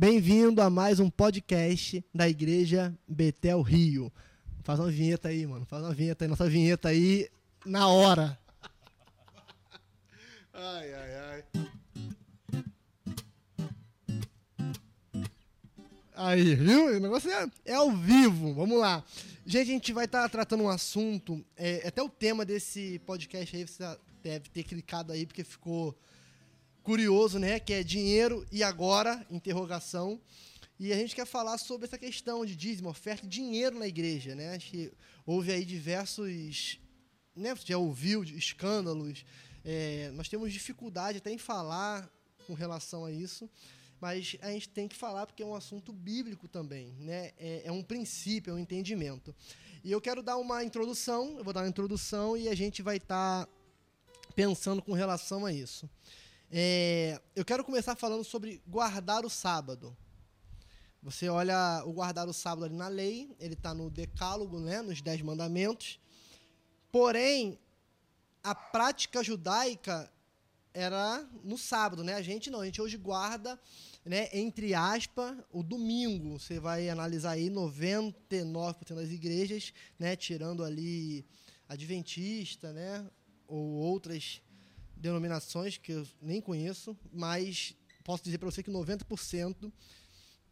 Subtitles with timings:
[0.00, 4.10] Bem-vindo a mais um podcast da Igreja Betel Rio.
[4.62, 5.66] Faz uma vinheta aí, mano.
[5.66, 7.28] Faz uma vinheta aí, nossa vinheta aí
[7.66, 8.40] na hora.
[10.54, 11.44] Ai, ai, ai.
[16.14, 16.96] Aí, viu?
[16.96, 18.54] O negócio é, é ao vivo.
[18.54, 19.04] Vamos lá.
[19.44, 21.44] Gente, a gente vai estar tá tratando um assunto.
[21.54, 25.94] É, até o tema desse podcast aí, você deve ter clicado aí, porque ficou
[26.82, 27.60] curioso, né?
[27.60, 29.26] Que é dinheiro e agora?
[29.30, 30.20] Interrogação.
[30.78, 34.34] E a gente quer falar sobre essa questão de dízimo, oferta de dinheiro na igreja,
[34.34, 34.54] né?
[34.54, 34.92] Acho que
[35.26, 36.78] houve aí diversos.
[37.36, 39.24] Né, já ouviu escândalos.
[39.64, 42.10] É, nós temos dificuldade até em falar
[42.46, 43.48] com relação a isso
[44.00, 47.32] mas a gente tem que falar porque é um assunto bíblico também, né?
[47.38, 49.34] É, é, um princípio, é um entendimento.
[49.84, 52.96] E eu quero dar uma introdução, eu vou dar uma introdução e a gente vai
[52.96, 53.52] estar tá
[54.34, 55.88] pensando com relação a isso.
[56.50, 59.96] É, eu quero começar falando sobre guardar o sábado.
[61.02, 65.00] Você olha o guardar o sábado ali na lei, ele está no decálogo, né, nos
[65.00, 66.00] dez mandamentos.
[66.90, 67.58] Porém,
[68.42, 70.12] a prática judaica
[70.74, 72.14] era no sábado, né?
[72.14, 73.58] A gente não, a gente hoje guarda
[74.04, 76.38] né, entre aspas, o domingo.
[76.38, 81.24] Você vai analisar aí 99% das igrejas, né, tirando ali
[81.68, 83.06] adventista, né,
[83.46, 84.40] ou outras
[85.00, 89.72] denominações que eu nem conheço, mas posso dizer para você que 90%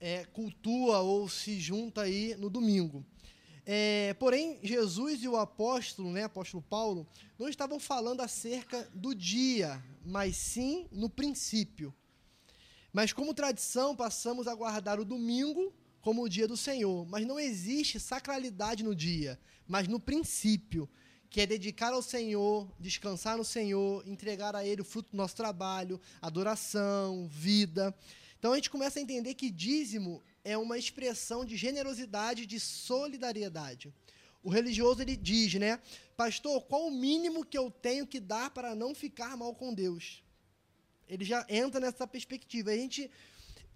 [0.01, 3.05] é, cultua ou se junta aí no domingo.
[3.67, 7.07] É, porém, Jesus e o apóstolo, né, apóstolo Paulo,
[7.39, 11.95] não estavam falando acerca do dia, mas sim no princípio.
[12.91, 17.07] Mas como tradição, passamos a guardar o domingo como o dia do Senhor.
[17.07, 20.89] Mas não existe sacralidade no dia, mas no princípio,
[21.31, 25.37] que é dedicar ao Senhor, descansar no Senhor, entregar a Ele o fruto do nosso
[25.37, 27.95] trabalho, adoração, vida.
[28.39, 33.93] Então a gente começa a entender que dízimo é uma expressão de generosidade, de solidariedade.
[34.43, 35.81] O religioso ele diz, né,
[36.17, 40.23] pastor, qual o mínimo que eu tenho que dar para não ficar mal com Deus?
[41.09, 42.71] Ele já entra nessa perspectiva.
[42.71, 43.11] A gente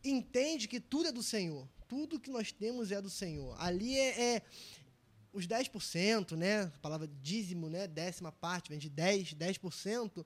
[0.05, 1.69] entende que tudo é do Senhor.
[1.89, 3.55] Tudo que nós temos é do Senhor.
[3.61, 4.43] Ali é, é
[5.33, 6.63] os 10%, né?
[6.63, 7.87] A palavra dízimo, né?
[7.87, 10.25] Décima parte, vem de 10, 10%.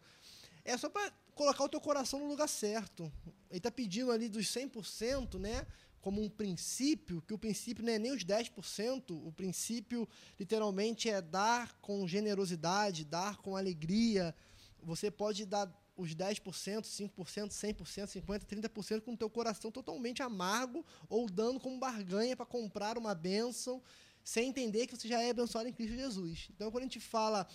[0.65, 3.12] É só para colocar o teu coração no lugar certo.
[3.49, 5.67] Ele está pedindo ali dos 100%, né?
[6.00, 10.09] Como um princípio, que o princípio não é nem os 10%, o princípio
[10.39, 14.34] literalmente é dar com generosidade, dar com alegria.
[14.83, 17.11] Você pode dar os 10%, 5%,
[17.49, 22.99] 100%, 50%, 30% com o teu coração totalmente amargo ou dando como barganha para comprar
[22.99, 23.83] uma bênção,
[24.26, 26.48] sem entender que você já é abençoado em Cristo Jesus.
[26.53, 27.47] Então, quando a gente fala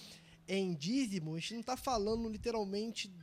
[0.47, 3.13] em dízimo, a gente não está falando literalmente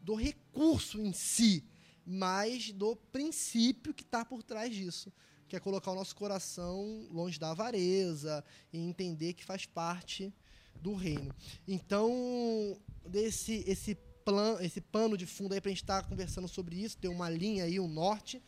[0.00, 1.64] do recurso em si,
[2.06, 5.12] mas do princípio que está por trás disso,
[5.48, 10.32] que é colocar o nosso coração longe da avareza e entender que faz parte
[10.80, 11.34] do reino.
[11.66, 16.46] Então, desse esse plan, esse pano de fundo aí para a gente estar tá conversando
[16.46, 18.40] sobre isso, ter uma linha aí, um norte,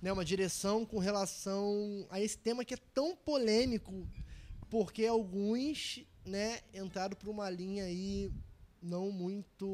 [0.00, 4.06] né, uma direção com relação a esse tema que é tão polêmico,
[4.68, 8.30] porque alguns né, entraram por uma linha aí
[8.82, 9.66] não muito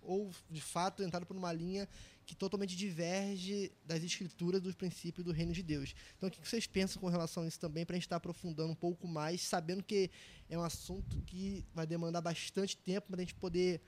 [0.00, 1.88] ou de fato entraram por uma linha
[2.24, 5.94] que totalmente diverge das escrituras dos princípios do reino de Deus.
[6.16, 8.70] Então, o que vocês pensam com relação a isso também, para a gente estar aprofundando
[8.70, 10.08] um pouco mais, sabendo que
[10.48, 13.80] é um assunto que vai demandar bastante tempo para a gente poder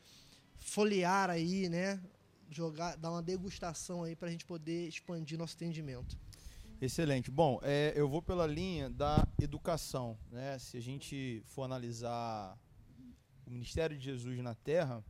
[0.59, 2.03] folhear aí, né?
[2.53, 6.17] Jogar, dar uma degustação aí para a gente poder expandir nosso entendimento.
[6.81, 7.31] Excelente.
[7.31, 10.19] Bom, é, eu vou pela linha da educação.
[10.31, 10.59] Né?
[10.59, 12.59] Se a gente for analisar
[13.47, 15.05] o ministério de Jesus na Terra,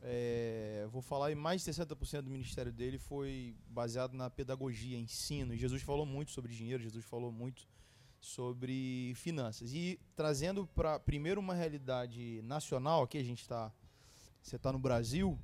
[0.00, 5.54] é, vou falar aí mais de 60% do ministério dele foi baseado na pedagogia, ensino.
[5.54, 7.68] E Jesus falou muito sobre dinheiro, Jesus falou muito
[8.20, 9.72] sobre finanças.
[9.72, 13.72] E trazendo para primeiro uma realidade nacional, aqui a gente está
[14.42, 15.38] você está no Brasil.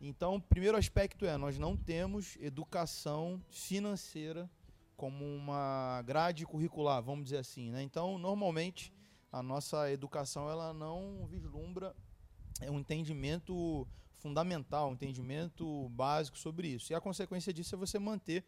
[0.00, 4.48] Então, o primeiro aspecto é: nós não temos educação financeira
[4.96, 7.70] como uma grade curricular, vamos dizer assim.
[7.70, 7.82] Né?
[7.82, 8.92] Então, normalmente,
[9.30, 11.94] a nossa educação ela não vislumbra
[12.62, 16.92] um entendimento fundamental, um entendimento básico sobre isso.
[16.92, 18.44] E a consequência disso é você manter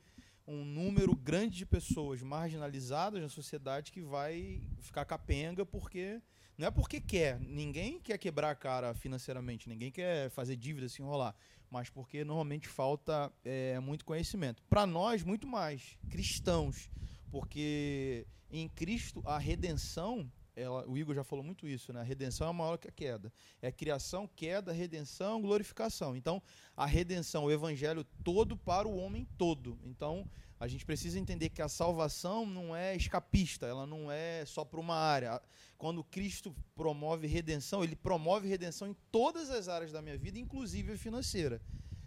[0.46, 6.20] um número grande de pessoas marginalizadas na sociedade que vai ficar capenga porque
[6.60, 11.00] não é porque quer, ninguém quer quebrar a cara financeiramente, ninguém quer fazer dívida se
[11.00, 11.34] enrolar,
[11.70, 14.62] mas porque normalmente falta é, muito conhecimento.
[14.68, 16.90] Para nós, muito mais, cristãos,
[17.30, 22.00] porque em Cristo a redenção ela, o Igor já falou muito isso, né?
[22.00, 23.32] A redenção é maior que a queda.
[23.62, 26.14] É criação, queda, redenção, glorificação.
[26.14, 26.42] Então,
[26.76, 29.78] a redenção, o evangelho todo para o homem todo.
[29.82, 30.28] Então,
[30.60, 34.78] a gente precisa entender que a salvação não é escapista, ela não é só para
[34.78, 35.40] uma área.
[35.78, 40.92] Quando Cristo promove redenção, ele promove redenção em todas as áreas da minha vida, inclusive
[40.92, 41.62] a financeira.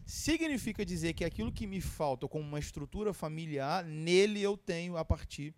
[0.05, 5.03] Significa dizer que aquilo que me falta como uma estrutura familiar, nele eu tenho a
[5.03, 5.55] partir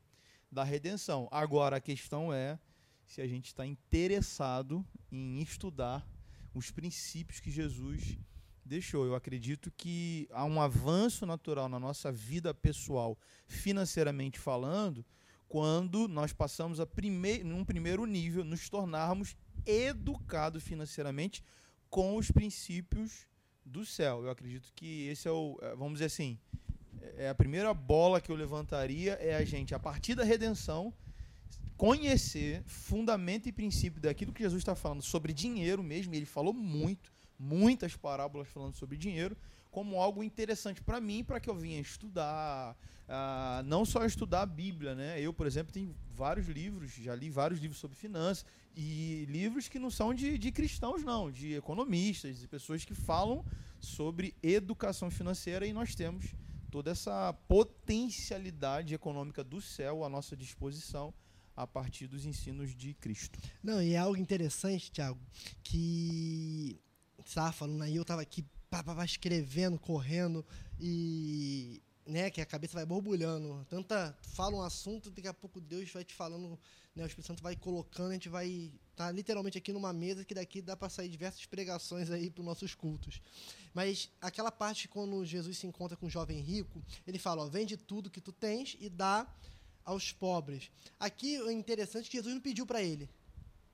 [0.50, 1.28] da redenção.
[1.32, 2.58] Agora a questão é
[3.06, 6.08] se a gente está interessado em estudar
[6.54, 8.18] os princípios que Jesus
[8.66, 9.06] deixou.
[9.06, 13.18] Eu acredito que há um avanço natural na nossa vida pessoal,
[13.48, 15.06] financeiramente falando,
[15.48, 19.36] quando nós passamos a primeir, num primeiro nível, nos tornarmos
[19.66, 21.44] educados financeiramente
[21.90, 23.28] com os princípios
[23.64, 24.24] do céu.
[24.24, 26.38] Eu acredito que esse é o, é, vamos dizer assim,
[27.18, 30.94] é a primeira bola que eu levantaria é a gente, a partir da redenção,
[31.78, 36.14] conhecer fundamento e princípio daquilo que Jesus está falando sobre dinheiro mesmo.
[36.14, 39.38] Ele falou muito muitas parábolas falando sobre dinheiro,
[39.72, 42.78] como algo interessante para mim, para que eu vinha estudar,
[43.10, 45.20] uh, não só estudar a Bíblia, né?
[45.20, 48.46] Eu, por exemplo, tenho vários livros, já li vários livros sobre finanças,
[48.76, 53.44] e livros que não são de, de cristãos, não, de economistas, de pessoas que falam
[53.80, 56.34] sobre educação financeira, e nós temos
[56.72, 61.14] toda essa potencialidade econômica do céu à nossa disposição
[61.56, 63.40] a partir dos ensinos de Cristo.
[63.64, 65.20] Não, e é algo interessante, Tiago,
[65.64, 66.80] que
[67.26, 70.46] estava falando aí, eu estava aqui pá, pá, pá, escrevendo, correndo
[70.80, 73.66] e né, que a cabeça vai borbulhando.
[73.70, 76.60] Tanta fala um assunto, daqui a pouco Deus vai te falando,
[76.96, 78.48] né, o Espírito Santo vai colocando, a gente vai
[78.92, 82.42] estar tá literalmente aqui numa mesa que daqui dá para sair diversas pregações aí para
[82.42, 83.22] os nossos cultos.
[83.74, 87.76] Mas aquela parte quando Jesus se encontra com o jovem rico, ele fala, ó, vende
[87.76, 89.28] tudo que tu tens e dá
[89.84, 90.72] aos pobres.
[91.00, 93.10] Aqui o interessante é que Jesus não pediu para ele.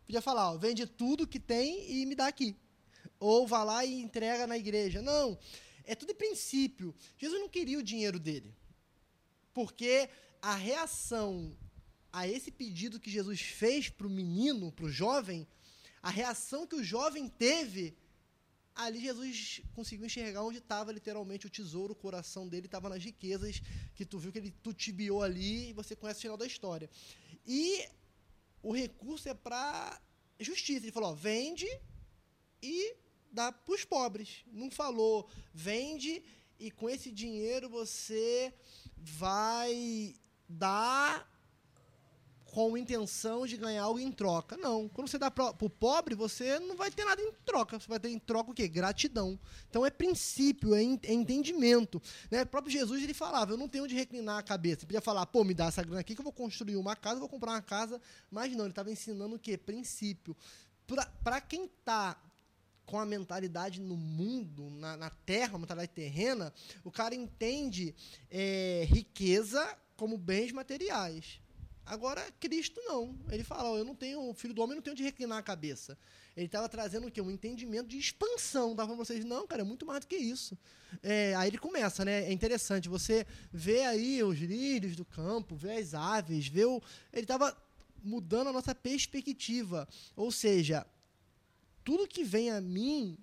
[0.05, 2.55] Podia falar, ó, vende tudo que tem e me dá aqui
[3.21, 5.01] ou vá lá e entrega na igreja.
[5.01, 5.37] Não,
[5.85, 6.93] é tudo de princípio.
[7.17, 8.53] Jesus não queria o dinheiro dele.
[9.53, 10.09] Porque
[10.41, 11.55] a reação
[12.11, 15.47] a esse pedido que Jesus fez para o menino, para o jovem,
[16.01, 17.95] a reação que o jovem teve,
[18.75, 23.61] ali Jesus conseguiu enxergar onde estava literalmente o tesouro, o coração dele estava nas riquezas,
[23.95, 26.89] que tu viu que ele tutibiou ali e você conhece o final da história.
[27.45, 27.87] E
[28.61, 30.01] o recurso é para
[30.39, 30.85] justiça.
[30.85, 31.67] Ele falou: ó, vende
[32.61, 32.95] e
[33.31, 34.43] dá para os pobres.
[34.51, 36.23] Não falou, vende
[36.59, 38.53] e com esse dinheiro você
[38.95, 40.15] vai
[40.47, 41.27] dar
[42.51, 44.57] com intenção de ganhar algo em troca.
[44.57, 44.87] Não.
[44.89, 47.79] Quando você dá para o pobre, você não vai ter nada em troca.
[47.79, 48.67] Você vai ter em troca o quê?
[48.67, 49.39] Gratidão.
[49.69, 52.01] Então é princípio, é, é entendimento.
[52.29, 52.43] Né?
[52.43, 54.81] O próprio Jesus ele falava: Eu não tenho onde reclinar a cabeça.
[54.81, 57.19] Ele podia falar: Pô, me dá essa grana aqui que eu vou construir uma casa,
[57.19, 58.01] vou comprar uma casa.
[58.29, 59.57] Mas não, ele estava ensinando o quê?
[59.57, 60.35] Princípio.
[61.23, 62.21] Para quem está
[62.85, 67.95] com a mentalidade no mundo, na, na terra, uma mentalidade terrena, o cara entende
[68.29, 71.39] é, riqueza como bens materiais.
[71.85, 73.17] Agora, Cristo não.
[73.29, 75.43] Ele fala, oh, eu não tenho, o filho do homem não tem onde reclinar a
[75.43, 75.97] cabeça.
[76.37, 77.21] Ele estava trazendo o quê?
[77.21, 78.75] Um entendimento de expansão.
[78.75, 80.57] Dava para vocês, não, cara, é muito mais do que isso.
[81.03, 82.23] É, aí ele começa, né?
[82.23, 82.87] É interessante.
[82.87, 86.81] Você vê aí os lírios do campo, vê as aves, vê o.
[87.11, 87.55] Ele estava
[88.03, 89.87] mudando a nossa perspectiva.
[90.15, 90.85] Ou seja,
[91.83, 93.17] tudo que vem a mim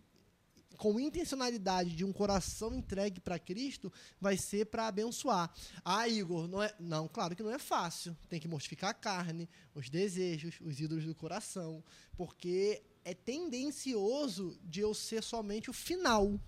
[0.79, 5.53] com intencionalidade de um coração entregue para Cristo vai ser para abençoar.
[5.85, 8.17] Ah, Igor, não é, não, claro que não é fácil.
[8.29, 11.83] Tem que mortificar a carne, os desejos, os ídolos do coração,
[12.17, 16.41] porque é tendencioso de eu ser somente o final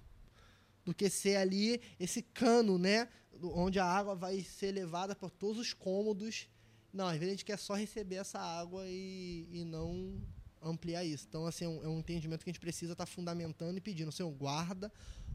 [0.85, 3.09] do que ser ali esse cano, né,
[3.43, 6.49] onde a água vai ser levada por todos os cômodos.
[6.93, 10.21] Não, às vezes a gente quer só receber essa água e, e não
[10.63, 11.27] ampliar isso.
[11.29, 13.81] Então, assim, é um, é um entendimento que a gente precisa estar tá fundamentando e
[13.81, 14.13] pedindo.
[14.13, 14.93] Senhor, guarda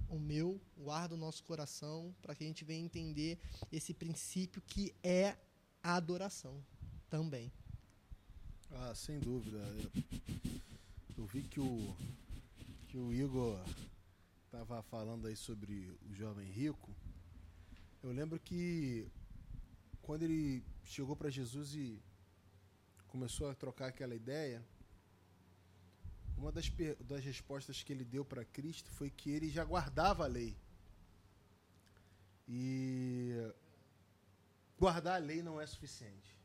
[0.09, 3.39] o meu, guarda o nosso coração, para que a gente venha entender
[3.71, 5.35] esse princípio que é
[5.81, 6.63] a adoração
[7.09, 7.51] também.
[8.71, 9.59] Ah, sem dúvida.
[11.17, 11.95] Eu, vi que o,
[12.87, 13.59] que o Igor
[14.45, 16.89] estava falando aí sobre o jovem rico.
[18.03, 19.07] Eu lembro que
[20.01, 21.99] quando ele chegou para Jesus e
[23.07, 24.63] começou a trocar aquela ideia,
[26.37, 30.27] uma das, das respostas que ele deu para Cristo foi que ele já guardava a
[30.27, 30.55] lei.
[32.47, 33.33] E
[34.77, 36.35] guardar a lei não é suficiente.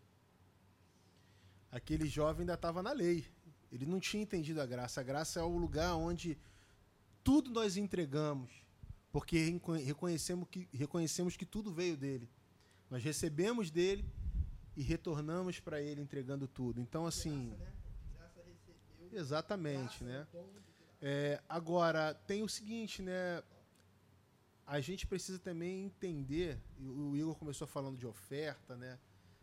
[1.70, 3.26] Aquele jovem ainda estava na lei.
[3.70, 5.00] Ele não tinha entendido a graça.
[5.00, 6.38] A graça é o lugar onde
[7.22, 8.50] tudo nós entregamos,
[9.12, 12.28] porque reconhecemos que, reconhecemos que tudo veio dele.
[12.88, 14.04] Nós recebemos dele
[14.76, 16.80] e retornamos para Ele entregando tudo.
[16.80, 17.52] Então, assim.
[19.12, 20.26] Exatamente, né?
[21.00, 23.42] É, agora, tem o seguinte, né?
[24.66, 28.98] A gente precisa também entender, e o Igor começou falando de oferta, né?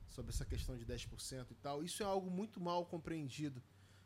[0.08, 1.84] Sobre essa questão de 10% e tal.
[1.84, 3.62] Isso é algo muito mal compreendido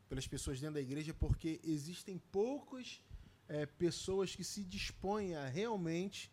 [0.10, 3.02] pelas pessoas dentro da igreja, porque existem poucas
[3.48, 6.32] é, pessoas que se dispõem a realmente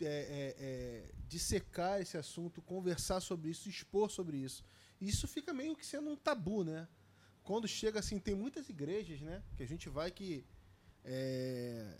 [0.00, 4.64] é, é, é, dissecar esse assunto, conversar sobre isso, expor sobre isso.
[5.00, 6.88] Isso fica meio que sendo um tabu, né?
[7.48, 9.42] Quando chega assim, tem muitas igrejas, né?
[9.56, 10.44] Que a gente vai que.
[11.02, 11.96] É,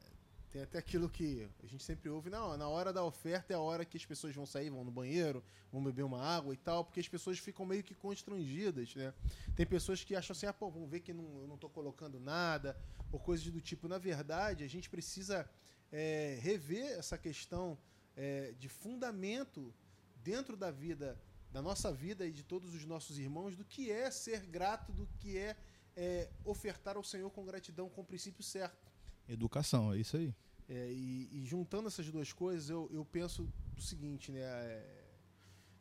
[0.50, 3.60] tem até aquilo que a gente sempre ouve, não, na hora da oferta é a
[3.60, 6.84] hora que as pessoas vão sair, vão no banheiro, vão beber uma água e tal,
[6.84, 9.14] porque as pessoas ficam meio que constrangidas, né?
[9.56, 12.20] Tem pessoas que acham assim, ah, pô, vamos ver que não, eu não estou colocando
[12.20, 12.78] nada,
[13.10, 13.88] ou coisas do tipo.
[13.88, 15.48] Na verdade, a gente precisa
[15.90, 17.78] é, rever essa questão
[18.14, 19.74] é, de fundamento
[20.22, 21.18] dentro da vida
[21.52, 25.06] da nossa vida e de todos os nossos irmãos do que é ser grato, do
[25.18, 25.56] que é,
[25.96, 28.92] é ofertar ao Senhor com gratidão, com o princípio certo.
[29.28, 30.34] Educação, é isso aí.
[30.68, 34.40] É, e, e, juntando essas duas coisas, eu, eu penso o seguinte, né?
[34.40, 35.04] É,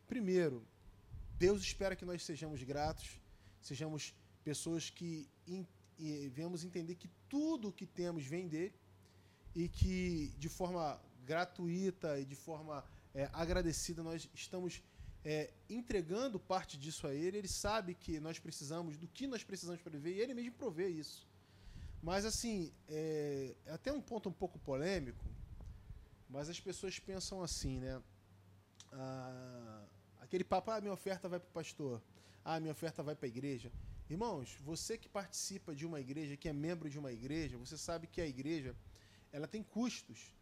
[0.08, 0.66] primeiro,
[1.38, 3.20] Deus espera que nós sejamos gratos,
[3.62, 5.68] sejamos pessoas que in,
[6.00, 8.74] e, venhamos entender que tudo o que temos vem dele
[9.54, 12.84] e que de forma gratuita e de forma
[13.14, 14.82] é, agradecida nós estamos
[15.30, 19.82] é, entregando parte disso a ele, ele sabe que nós precisamos, do que nós precisamos
[19.82, 21.28] para viver, e ele mesmo provê isso.
[22.02, 25.26] Mas, assim, é, é até um ponto um pouco polêmico,
[26.30, 28.02] mas as pessoas pensam assim, né?
[28.94, 29.84] Ah,
[30.22, 32.02] aquele papo, ah, minha oferta vai para o pastor,
[32.46, 33.70] ah, minha oferta vai para a igreja.
[34.10, 38.08] Irmãos, você que participa de uma igreja, que é membro de uma igreja, você sabe
[38.08, 38.74] que a igreja
[39.34, 40.34] ela tem custos.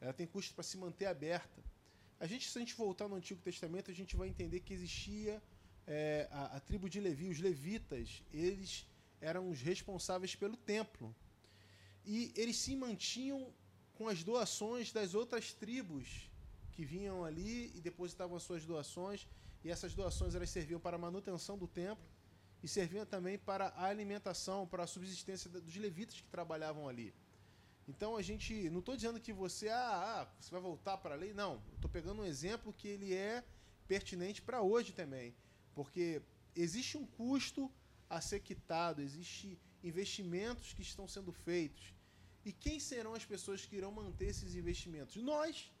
[0.00, 1.62] Ela tem custos para se manter aberta.
[2.18, 5.42] A gente, se a gente voltar no Antigo Testamento, a gente vai entender que existia
[5.86, 8.86] é, a, a, tribo de Levi, os levitas, eles
[9.20, 11.14] eram os responsáveis pelo templo.
[12.04, 13.52] E eles se mantinham
[13.94, 16.30] com as doações das outras tribos
[16.72, 19.26] que vinham ali e depositavam as suas doações.
[19.62, 22.04] E essas doações elas serviam para a manutenção do templo
[22.62, 27.12] e serviam também para a alimentação, para a subsistência dos levitas que trabalhavam ali.
[27.88, 28.68] Então a gente.
[28.70, 29.68] Não estou dizendo que você.
[29.68, 31.32] Ah, ah, você vai voltar para a lei.
[31.32, 31.62] Não.
[31.74, 33.44] Estou pegando um exemplo que ele é
[33.86, 35.34] pertinente para hoje também.
[35.74, 36.22] Porque
[36.54, 37.70] existe um custo
[38.08, 41.94] a ser quitado, existe investimentos que estão sendo feitos.
[42.44, 45.16] E quem serão as pessoas que irão manter esses investimentos?
[45.16, 45.72] Nós,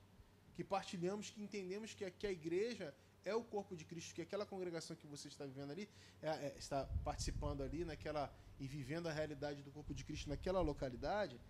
[0.54, 2.94] que partilhamos, que entendemos que aqui a igreja
[3.24, 5.88] é o corpo de Cristo, que aquela congregação que você está vivendo ali,
[6.22, 10.60] é, é, está participando ali naquela e vivendo a realidade do corpo de Cristo naquela
[10.60, 11.40] localidade,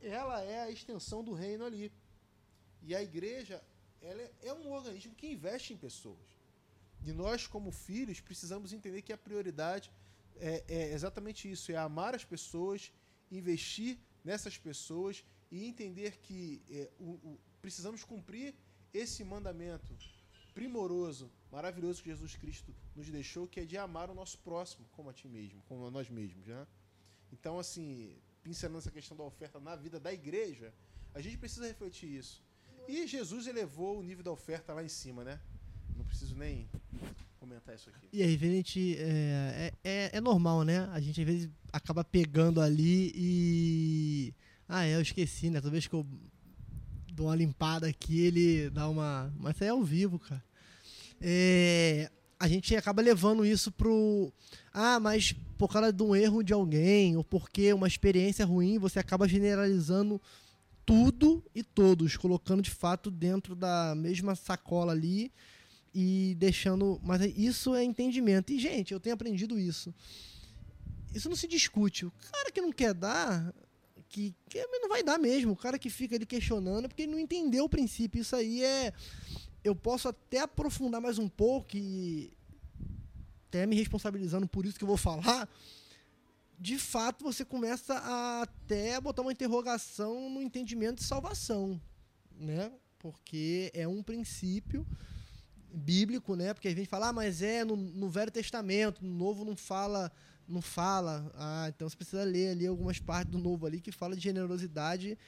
[0.00, 1.92] ela é a extensão do reino ali.
[2.82, 3.62] E a igreja
[4.00, 6.36] ela é, é um organismo que investe em pessoas.
[7.04, 9.90] E nós, como filhos, precisamos entender que a prioridade
[10.36, 12.92] é, é exatamente isso: é amar as pessoas,
[13.30, 18.54] investir nessas pessoas e entender que é, o, o, precisamos cumprir
[18.92, 19.96] esse mandamento
[20.54, 25.10] primoroso, maravilhoso que Jesus Cristo nos deixou, que é de amar o nosso próximo como
[25.10, 26.46] a ti mesmo, como a nós mesmos.
[26.46, 26.66] Né?
[27.32, 30.72] Então, assim, pincelando essa questão da oferta na vida da igreja,
[31.12, 32.44] a gente precisa refletir isso.
[32.86, 35.40] E Jesus elevou o nível da oferta lá em cima, né?
[35.96, 36.68] Não preciso nem
[37.40, 38.08] comentar isso aqui.
[38.12, 38.96] E aí, a gente.
[38.98, 40.88] É, é, é normal, né?
[40.92, 44.34] A gente às vezes acaba pegando ali e.
[44.68, 45.60] Ah, é, eu esqueci, né?
[45.60, 46.06] Toda vez que eu
[47.12, 49.32] dou uma limpada aqui, ele dá uma.
[49.36, 50.44] Mas isso aí é ao vivo, cara.
[51.20, 54.32] É, a gente acaba levando isso pro.
[54.72, 58.98] Ah, mas por causa de um erro de alguém, ou porque uma experiência ruim, você
[58.98, 60.20] acaba generalizando
[60.84, 65.32] tudo e todos, colocando de fato dentro da mesma sacola ali
[65.94, 67.00] e deixando.
[67.02, 68.52] Mas isso é entendimento.
[68.52, 69.94] E, gente, eu tenho aprendido isso.
[71.14, 72.04] Isso não se discute.
[72.04, 73.54] O cara que não quer dar,
[74.10, 75.52] que, que não vai dar mesmo.
[75.52, 78.20] O cara que fica ali questionando é porque ele não entendeu o princípio.
[78.20, 78.92] Isso aí é
[79.66, 82.32] eu posso até aprofundar mais um pouco e
[83.48, 85.48] até me responsabilizando por isso que eu vou falar.
[86.58, 91.80] De fato, você começa a até botar uma interrogação no entendimento de salvação,
[92.38, 92.72] né?
[92.98, 94.86] Porque é um princípio
[95.74, 96.54] bíblico, né?
[96.54, 100.12] Porque a gente fala, ah, mas é no, no Velho Testamento, no Novo não fala,
[100.46, 101.30] não fala.
[101.34, 105.18] Ah, então você precisa ler ali algumas partes do Novo ali que fala de generosidade,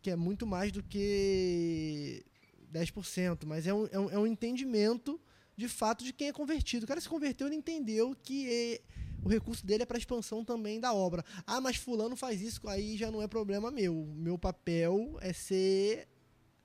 [0.00, 2.24] que é muito mais do que
[2.72, 5.20] 10%, mas é um, é um, é um entendimento
[5.56, 6.84] de fato de quem é convertido.
[6.84, 8.80] O cara se converteu, ele entendeu que é,
[9.22, 11.24] o recurso dele é para expansão também da obra.
[11.46, 14.06] Ah, mas fulano faz isso, aí já não é problema meu.
[14.16, 16.08] Meu papel é ser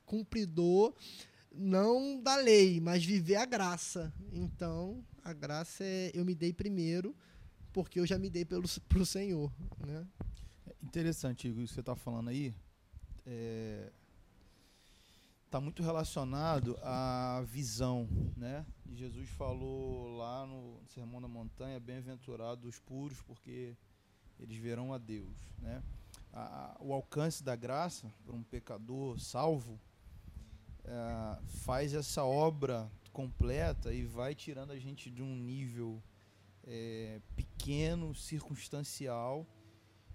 [0.06, 0.96] cumpridor
[1.54, 4.14] não da lei, mas viver a graça.
[4.32, 7.16] Então, a graça é eu me dei primeiro,
[7.74, 9.52] porque eu já me dei pelo, pro Senhor,
[9.86, 10.08] né?
[10.82, 12.54] Interessante, Igor, isso que você está falando aí.
[13.26, 13.92] É,
[15.48, 18.66] está muito relacionado à visão, né?
[18.94, 23.74] Jesus falou lá no Sermão da Montanha, bem-aventurados os puros, porque
[24.38, 25.82] eles verão a Deus, né?
[26.34, 29.80] A, o alcance da graça para um pecador salvo
[30.84, 36.04] é, faz essa obra completa e vai tirando a gente de um nível
[36.66, 39.48] é, pequeno, circunstancial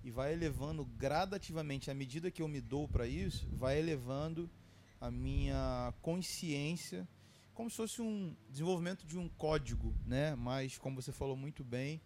[0.04, 4.50] e vai elevando gradativamente, à medida que eu me dou para isso, vai elevando
[5.02, 7.08] a minha consciência,
[7.52, 10.36] como se fosse um desenvolvimento de um código, né?
[10.36, 12.00] Mas, como você falou muito bem,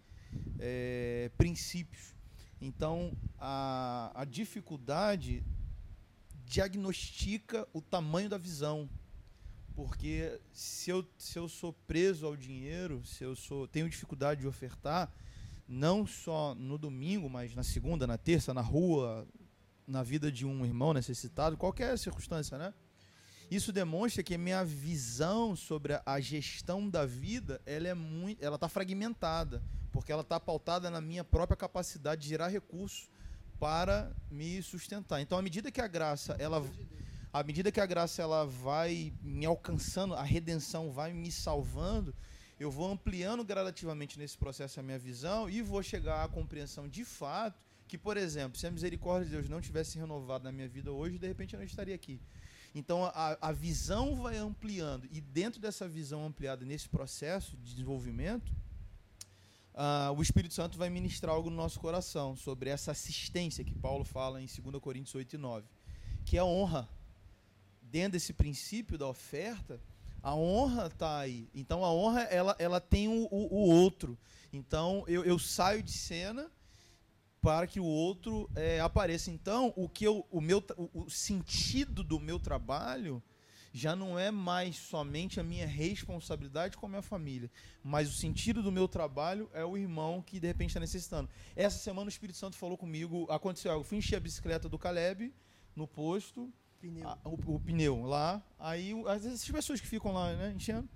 [0.58, 2.14] é, princípios.
[2.58, 5.44] Então, a, a dificuldade
[6.46, 8.88] diagnostica o tamanho da visão.
[9.74, 14.46] Porque se eu, se eu sou preso ao dinheiro, se eu sou tenho dificuldade de
[14.46, 15.12] ofertar,
[15.68, 19.28] não só no domingo, mas na segunda, na terça, na rua,
[19.86, 22.72] na vida de um irmão necessitado, qualquer circunstância, né?
[23.50, 28.56] Isso demonstra que a minha visão sobre a gestão da vida, ela é muito, ela
[28.56, 29.62] está fragmentada,
[29.92, 33.08] porque ela está pautada na minha própria capacidade de gerar recursos
[33.58, 35.20] para me sustentar.
[35.20, 36.62] Então, à medida que a graça, ela
[37.32, 42.14] à medida que a graça ela vai me alcançando, a redenção vai me salvando,
[42.58, 47.04] eu vou ampliando gradativamente nesse processo a minha visão e vou chegar à compreensão de
[47.04, 50.90] fato que, por exemplo, se a misericórdia de Deus não tivesse renovado na minha vida
[50.90, 52.18] hoje, de repente eu não estaria aqui.
[52.78, 58.52] Então a, a visão vai ampliando e dentro dessa visão ampliada nesse processo de desenvolvimento,
[59.72, 64.04] uh, o Espírito Santo vai ministrar algo no nosso coração sobre essa assistência que Paulo
[64.04, 65.66] fala em 2 Coríntios 8 e 9,
[66.26, 66.86] que é a honra.
[67.80, 69.80] Dentro desse princípio da oferta,
[70.22, 71.48] a honra está aí.
[71.54, 74.18] Então a honra ela, ela tem o, o, o outro.
[74.52, 76.50] Então eu, eu, saio de cena
[77.46, 79.30] para que o outro é, apareça.
[79.30, 83.22] Então o que eu, o meu o, o sentido do meu trabalho
[83.72, 87.48] já não é mais somente a minha responsabilidade com a minha família,
[87.84, 91.30] mas o sentido do meu trabalho é o irmão que de repente está necessitando.
[91.54, 95.32] Essa semana o Espírito Santo falou comigo, aconteceu algo, fui encher a bicicleta do Caleb
[95.76, 97.08] no posto, Pneu.
[97.08, 98.42] A, o, o, pneu lá.
[98.58, 100.88] Aí, às vezes, essas pessoas que ficam lá, né, enchendo.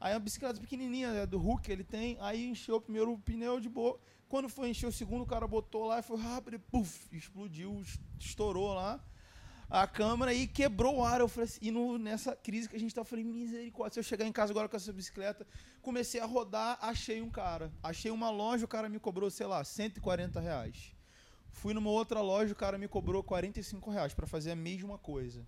[0.00, 2.16] Aí a bicicleta pequenininha, né, do Hulk, ele tem.
[2.20, 3.98] Aí encheu o primeiro pneu de boa.
[4.28, 7.82] Quando foi encher o segundo, o cara botou lá e foi rápido e puf, explodiu,
[8.18, 9.02] estourou lá
[9.70, 11.20] a câmera e quebrou o ar.
[11.20, 14.00] Eu falei assim, e no, nessa crise que a gente tá, eu falei, misericórdia, se
[14.00, 15.46] eu chegar em casa agora com essa bicicleta,
[15.82, 17.72] comecei a rodar, achei um cara.
[17.82, 20.94] Achei uma loja, o cara me cobrou, sei lá, 140 reais.
[21.50, 25.46] Fui numa outra loja, o cara me cobrou 45 reais para fazer a mesma coisa.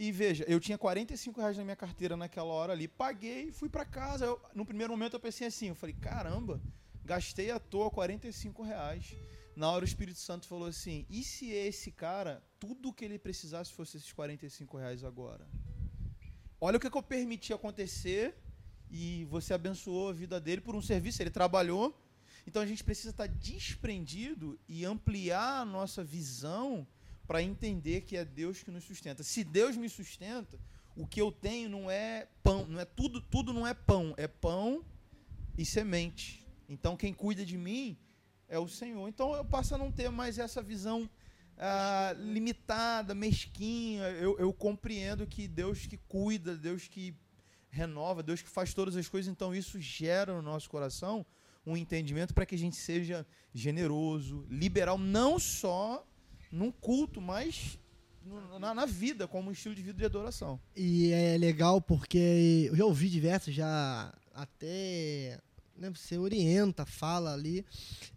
[0.00, 2.86] E veja, eu tinha 45 reais na minha carteira naquela hora ali.
[2.86, 4.26] Paguei, fui para casa.
[4.26, 6.62] Eu, no primeiro momento eu pensei assim, eu falei, caramba,
[7.04, 9.16] gastei à toa 45 reais.
[9.56, 13.72] Na hora o Espírito Santo falou assim, e se esse cara, tudo que ele precisasse
[13.72, 15.44] fosse esses 45 reais agora?
[16.60, 18.36] Olha o que, que eu permiti acontecer
[18.88, 21.20] e você abençoou a vida dele por um serviço.
[21.20, 22.00] Ele trabalhou,
[22.46, 26.86] então a gente precisa estar desprendido e ampliar a nossa visão
[27.28, 29.22] para entender que é Deus que nos sustenta.
[29.22, 30.58] Se Deus me sustenta,
[30.96, 34.26] o que eu tenho não é pão, não é tudo, tudo não é pão, é
[34.26, 34.82] pão
[35.56, 36.42] e semente.
[36.66, 37.98] Então quem cuida de mim
[38.48, 39.06] é o Senhor.
[39.06, 41.08] Então eu passo a não ter mais essa visão
[41.58, 44.04] ah, limitada, mesquinha.
[44.04, 47.14] Eu, eu compreendo que Deus que cuida, Deus que
[47.68, 51.26] renova, Deus que faz todas as coisas, então isso gera no nosso coração
[51.66, 56.07] um entendimento para que a gente seja generoso, liberal, não só
[56.50, 57.78] num culto, mas
[58.58, 60.60] na, na, vida, como um estilo de vida de adoração.
[60.76, 65.40] E é legal porque eu já ouvi diversos, já até
[65.78, 67.64] né, você orienta, fala ali.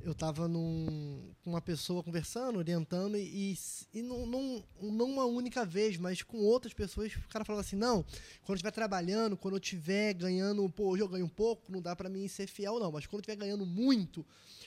[0.01, 3.57] Eu estava com uma pessoa conversando, orientando, e,
[3.93, 8.03] e não, não, uma única vez, mas com outras pessoas, o cara falava assim: não,
[8.41, 11.81] quando eu estiver trabalhando, quando eu estiver ganhando, pô, hoje eu ganho um pouco, não
[11.81, 14.25] dá para mim ser fiel, não, mas quando eu estiver ganhando muito,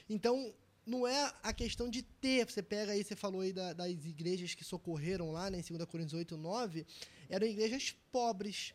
[0.09, 0.55] então.
[0.87, 2.44] Não é a questão de ter.
[2.44, 5.88] Você pega aí, você falou aí da, das igrejas que socorreram lá, né, em 2
[5.88, 6.87] Coríntios 8, 9,
[7.29, 8.75] eram igrejas pobres,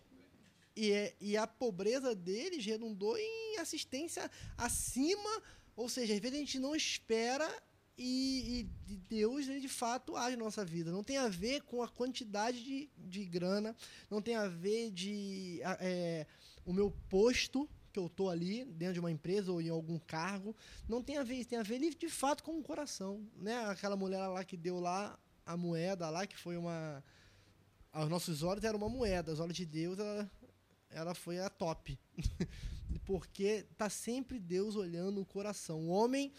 [0.76, 5.44] e, e a pobreza deles redundou em assistência acima,
[5.76, 7.50] ou seja, às vezes a gente não espera
[7.98, 10.90] e, e, Deus ele de fato age na nossa vida.
[10.90, 13.76] Não tem a ver com a quantidade de, de grana,
[14.10, 16.26] não tem a ver de é,
[16.66, 20.56] o meu posto que eu estou ali dentro de uma empresa ou em algum cargo,
[20.88, 23.66] não tem a ver isso, tem a ver de fato com o coração, né?
[23.66, 27.04] Aquela mulher lá que deu lá a moeda lá que foi uma
[27.92, 30.32] aos nossos olhos era uma moeda, aos olhos de Deus ela,
[30.90, 32.00] ela foi a top.
[33.06, 35.82] Porque tá sempre Deus olhando o coração.
[35.82, 36.32] O homem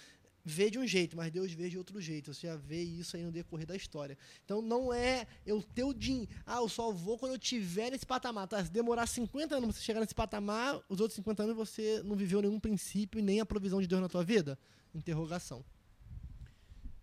[0.45, 2.33] vê de um jeito, mas Deus vê de outro jeito.
[2.33, 4.17] Você já vê isso aí no decorrer da história.
[4.45, 8.07] Então não é eu ter o din, ah, eu só vou quando eu tiver nesse
[8.07, 8.49] patamar.
[8.49, 8.65] Tá?
[8.65, 12.17] Se demorar 50 anos pra você chegar nesse patamar, os outros 50 anos você não
[12.17, 14.59] viveu nenhum princípio e nem a provisão de Deus na tua vida?
[14.95, 15.65] Interrogação.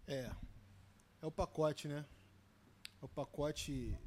[0.08, 0.32] É.
[1.22, 2.06] É o pacote, né?
[3.02, 3.98] É o pacote.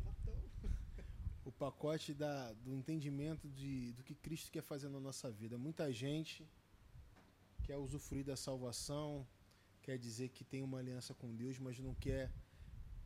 [1.45, 5.59] O pacote da, do entendimento de, do que Cristo quer fazer na nossa vida.
[5.59, 6.47] Muita gente
[7.70, 9.24] quer usufruir da salvação,
[9.80, 12.28] quer dizer que tem uma aliança com Deus, mas não quer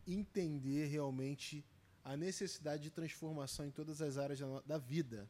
[0.06, 1.62] entender realmente
[2.02, 5.28] a necessidade de transformação em todas as áreas da, da vida.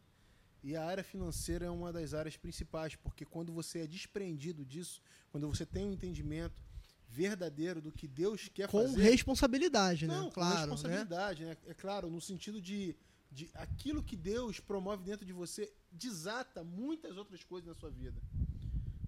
[0.62, 5.02] E a área financeira é uma das áreas principais, porque quando você é desprendido disso,
[5.32, 6.62] quando você tem um entendimento
[7.08, 8.94] verdadeiro do que Deus quer com fazer.
[8.94, 10.14] Com responsabilidade, né?
[10.14, 10.60] Não, claro, com né?
[10.60, 11.50] responsabilidade, né?
[11.50, 11.56] né?
[11.66, 12.96] É claro, no sentido de,
[13.32, 18.22] de aquilo que Deus promove dentro de você desata muitas outras coisas na sua vida.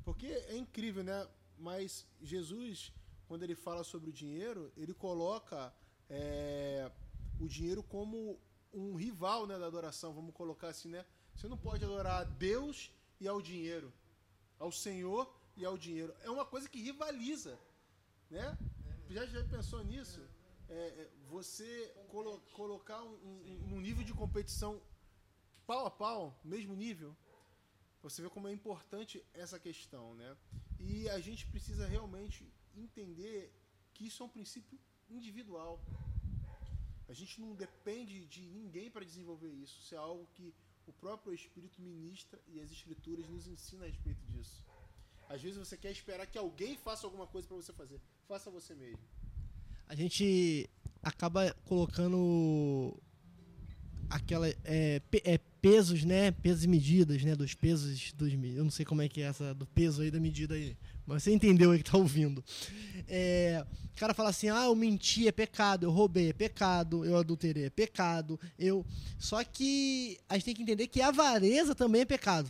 [0.06, 1.28] Porque é incrível, né?
[1.58, 2.92] Mas Jesus,
[3.26, 5.74] quando ele fala sobre o dinheiro, ele coloca
[6.08, 6.88] é,
[7.40, 8.38] o dinheiro como
[8.72, 11.04] um rival né, da adoração, vamos colocar assim, né?
[11.34, 13.92] Você não pode adorar a Deus e ao dinheiro,
[14.60, 16.14] ao Senhor e ao dinheiro.
[16.22, 17.58] É uma coisa que rivaliza,
[18.30, 18.56] né?
[19.10, 20.22] Já, já pensou nisso?
[20.68, 24.80] É, é você colo colocar um, um, um nível de competição
[25.66, 27.16] pau a pau, mesmo nível,
[28.02, 30.36] você vê como é importante essa questão, né?
[30.78, 33.52] E a gente precisa realmente entender
[33.94, 34.78] que isso é um princípio
[35.08, 35.80] individual.
[37.08, 39.78] A gente não depende de ninguém para desenvolver isso.
[39.80, 40.54] Isso é algo que
[40.86, 44.64] o próprio Espírito ministra e as Escrituras nos ensinam a respeito disso.
[45.28, 48.00] Às vezes você quer esperar que alguém faça alguma coisa para você fazer.
[48.28, 49.02] Faça você mesmo.
[49.88, 50.68] A gente
[51.02, 52.96] acaba colocando
[54.10, 56.30] aquela é, é, pesos, né?
[56.30, 57.34] Pesos e medidas, né?
[57.34, 60.20] Dos pesos dos eu não sei como é que é essa do peso aí da
[60.20, 62.44] medida aí, mas você entendeu aí que tá ouvindo.
[63.08, 67.16] É, o cara fala assim: "Ah, eu menti é pecado, eu roubei é pecado, eu
[67.16, 68.86] adulterei é pecado, eu".
[69.18, 72.48] Só que a gente tem que entender que a avareza também é pecado.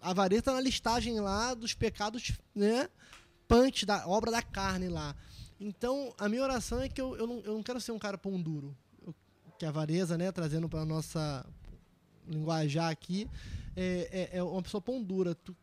[0.00, 2.88] A avareza tá na listagem lá dos pecados, né?
[3.46, 5.14] Punch da obra da carne lá.
[5.60, 8.18] Então, a minha oração é que eu, eu, não, eu não quero ser um cara
[8.18, 8.76] pão duro
[9.62, 11.46] que é a avareza, né, trazendo para nossa
[12.26, 13.28] linguajar aqui,
[13.76, 15.36] é, é, é, uma pessoa pão dura.
[15.36, 15.54] Tu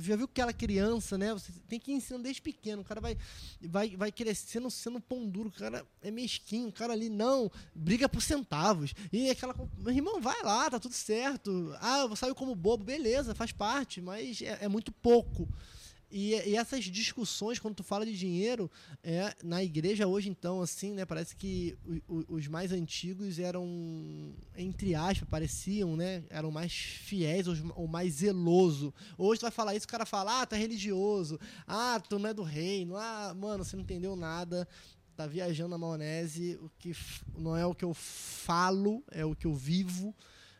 [0.00, 1.34] já viu aquela criança, né?
[1.34, 2.80] Você tem que ensinar desde pequeno.
[2.80, 3.16] O cara vai,
[3.60, 5.50] vai, vai crescendo sendo pão duro.
[5.50, 6.68] O cara é mesquinho.
[6.68, 8.94] O cara ali, não, briga por centavos.
[9.12, 9.54] E aquela.
[9.78, 11.76] Meu irmão, vai lá, tá tudo certo.
[11.80, 15.46] Ah, eu saio como bobo, beleza, faz parte, mas é, é muito pouco.
[16.14, 18.70] E, e, essas discussões, quando tu fala de dinheiro,
[19.02, 21.06] é, na igreja hoje, então, assim, né?
[21.06, 21.74] Parece que
[22.06, 23.64] o, o, os mais antigos eram,
[24.54, 26.22] entre aspas, pareciam, né?
[26.28, 28.92] Eram mais fiéis ou, ou mais zeloso.
[29.16, 32.34] Hoje tu vai falar isso, o cara fala, ah, é religioso, ah, tu não é
[32.34, 34.68] do reino, ah, mano, você não entendeu nada.
[35.16, 36.94] Tá viajando na maionese, o que
[37.38, 40.14] não é o que eu falo, é o que eu vivo,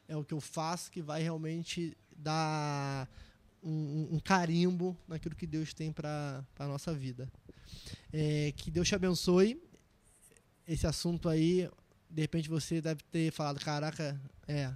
[0.08, 3.06] é o que eu faço que vai realmente dar
[3.62, 7.30] um, um carimbo naquilo que Deus tem para a nossa vida.
[8.12, 9.62] É, que Deus te abençoe.
[10.66, 11.68] Esse assunto aí,
[12.08, 14.72] de repente você deve ter falado: caraca, é,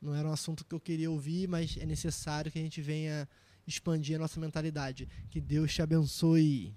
[0.00, 3.28] não era um assunto que eu queria ouvir, mas é necessário que a gente venha
[3.66, 5.08] expandir a nossa mentalidade.
[5.30, 6.74] Que Deus te abençoe.